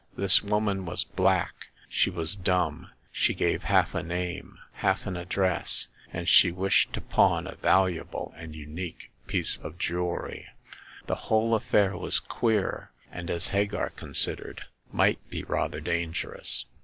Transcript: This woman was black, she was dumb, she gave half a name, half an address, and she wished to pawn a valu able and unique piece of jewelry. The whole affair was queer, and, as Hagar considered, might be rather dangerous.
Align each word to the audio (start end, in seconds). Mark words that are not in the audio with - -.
This 0.17 0.41
woman 0.41 0.87
was 0.87 1.03
black, 1.03 1.67
she 1.87 2.09
was 2.09 2.35
dumb, 2.35 2.89
she 3.11 3.35
gave 3.35 3.65
half 3.65 3.93
a 3.93 4.01
name, 4.01 4.57
half 4.73 5.05
an 5.05 5.15
address, 5.15 5.89
and 6.11 6.27
she 6.27 6.51
wished 6.51 6.91
to 6.93 7.01
pawn 7.01 7.45
a 7.45 7.53
valu 7.57 7.97
able 7.99 8.33
and 8.35 8.55
unique 8.55 9.11
piece 9.27 9.57
of 9.57 9.77
jewelry. 9.77 10.47
The 11.05 11.13
whole 11.29 11.53
affair 11.53 11.95
was 11.95 12.19
queer, 12.19 12.89
and, 13.11 13.29
as 13.29 13.49
Hagar 13.49 13.91
considered, 13.91 14.63
might 14.91 15.19
be 15.29 15.43
rather 15.43 15.79
dangerous. 15.79 16.65